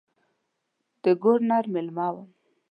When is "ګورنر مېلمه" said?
1.23-2.07